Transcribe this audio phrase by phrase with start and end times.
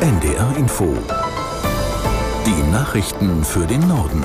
[0.00, 0.96] NDR Info.
[2.46, 4.22] Die Nachrichten für den Norden.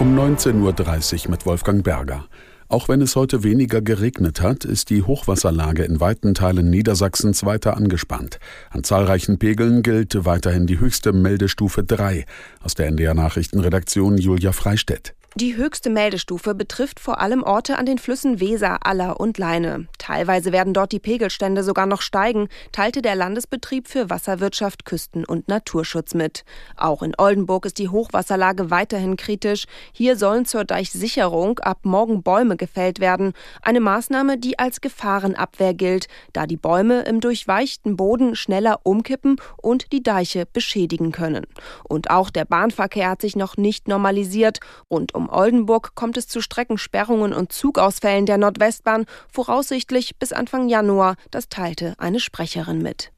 [0.00, 2.24] Um 19.30 Uhr mit Wolfgang Berger.
[2.66, 7.76] Auch wenn es heute weniger geregnet hat, ist die Hochwasserlage in weiten Teilen Niedersachsens weiter
[7.76, 8.40] angespannt.
[8.70, 12.26] An zahlreichen Pegeln gilt weiterhin die höchste Meldestufe 3.
[12.64, 15.14] Aus der NDR Nachrichtenredaktion Julia Freistedt.
[15.36, 19.86] Die höchste Meldestufe betrifft vor allem Orte an den Flüssen Weser, Aller und Leine.
[20.08, 25.48] Teilweise werden dort die Pegelstände sogar noch steigen, teilte der Landesbetrieb für Wasserwirtschaft, Küsten- und
[25.48, 26.46] Naturschutz mit.
[26.78, 29.66] Auch in Oldenburg ist die Hochwasserlage weiterhin kritisch.
[29.92, 33.34] Hier sollen zur Deichsicherung ab morgen Bäume gefällt werden.
[33.60, 39.92] Eine Maßnahme, die als Gefahrenabwehr gilt, da die Bäume im durchweichten Boden schneller umkippen und
[39.92, 41.44] die Deiche beschädigen können.
[41.86, 44.60] Und auch der Bahnverkehr hat sich noch nicht normalisiert.
[44.90, 51.16] Rund um Oldenburg kommt es zu Streckensperrungen und Zugausfällen der Nordwestbahn, voraussichtlich bis Anfang Januar.
[51.30, 53.10] Das teilte eine Sprecherin mit.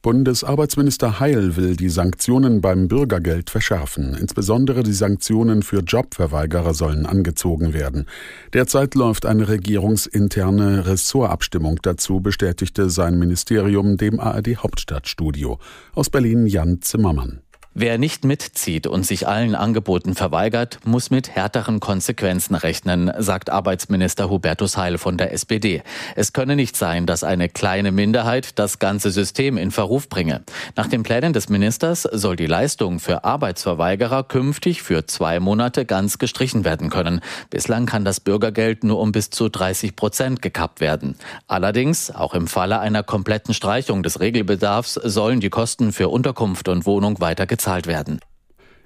[0.00, 4.14] Bundesarbeitsminister Heil will die Sanktionen beim Bürgergeld verschärfen.
[4.14, 8.06] Insbesondere die Sanktionen für Jobverweigerer sollen angezogen werden.
[8.52, 15.58] Derzeit läuft eine regierungsinterne Ressortabstimmung dazu, bestätigte sein Ministerium dem ARD Hauptstadtstudio.
[15.94, 17.42] Aus Berlin Jan Zimmermann.
[17.80, 24.28] Wer nicht mitzieht und sich allen Angeboten verweigert, muss mit härteren Konsequenzen rechnen, sagt Arbeitsminister
[24.28, 25.84] Hubertus Heil von der SPD.
[26.16, 30.42] Es könne nicht sein, dass eine kleine Minderheit das ganze System in Verruf bringe.
[30.74, 36.18] Nach den Plänen des Ministers soll die Leistung für Arbeitsverweigerer künftig für zwei Monate ganz
[36.18, 37.20] gestrichen werden können.
[37.48, 41.14] Bislang kann das Bürgergeld nur um bis zu 30 Prozent gekappt werden.
[41.46, 46.84] Allerdings, auch im Falle einer kompletten Streichung des Regelbedarfs, sollen die Kosten für Unterkunft und
[46.84, 48.20] Wohnung weiter gezahlt bezahlt werden.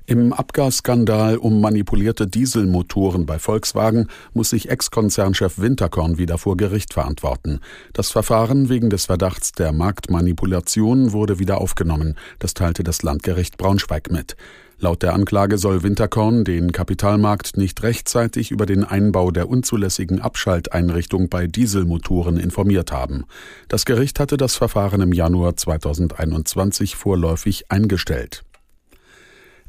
[0.07, 7.61] Im Abgasskandal um manipulierte Dieselmotoren bei Volkswagen muss sich Ex-Konzernchef Winterkorn wieder vor Gericht verantworten.
[7.93, 12.17] Das Verfahren wegen des Verdachts der Marktmanipulation wurde wieder aufgenommen.
[12.41, 14.37] Das teilte das Landgericht Braunschweig mit.
[14.81, 21.29] Laut der Anklage soll Winterkorn den Kapitalmarkt nicht rechtzeitig über den Einbau der unzulässigen Abschalteinrichtung
[21.29, 23.25] bei Dieselmotoren informiert haben.
[23.69, 28.43] Das Gericht hatte das Verfahren im Januar 2021 vorläufig eingestellt.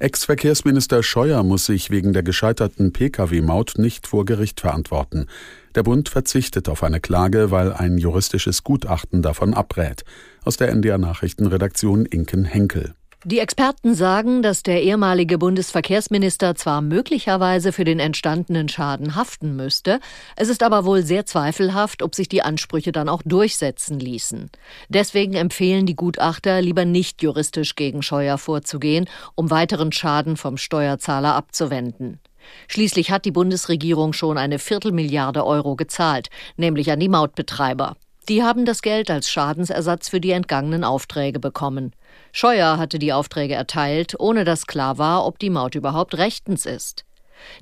[0.03, 5.27] Ex-Verkehrsminister Scheuer muss sich wegen der gescheiterten Pkw-Maut nicht vor Gericht verantworten.
[5.75, 10.03] Der Bund verzichtet auf eine Klage, weil ein juristisches Gutachten davon abrät.
[10.43, 12.95] Aus der NDR Nachrichtenredaktion Inken Henkel.
[13.25, 20.01] Die Experten sagen, dass der ehemalige Bundesverkehrsminister zwar möglicherweise für den entstandenen Schaden haften müsste,
[20.35, 24.49] es ist aber wohl sehr zweifelhaft, ob sich die Ansprüche dann auch durchsetzen ließen.
[24.89, 31.33] Deswegen empfehlen die Gutachter, lieber nicht juristisch gegen Scheuer vorzugehen, um weiteren Schaden vom Steuerzahler
[31.33, 32.19] abzuwenden.
[32.67, 37.95] Schließlich hat die Bundesregierung schon eine Viertelmilliarde Euro gezahlt, nämlich an die Mautbetreiber.
[38.29, 41.93] Die haben das Geld als Schadensersatz für die entgangenen Aufträge bekommen.
[42.31, 47.05] Scheuer hatte die Aufträge erteilt, ohne dass klar war, ob die Maut überhaupt rechtens ist.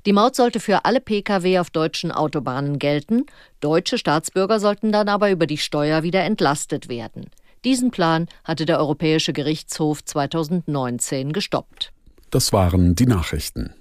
[0.06, 3.26] Die Maut sollte für alle Pkw auf deutschen Autobahnen gelten,
[3.60, 7.30] deutsche Staatsbürger sollten dann aber über die Steuer wieder entlastet werden.
[7.64, 11.92] Diesen Plan hatte der Europäische Gerichtshof 2019 gestoppt.
[12.30, 13.74] Das waren die Nachrichten.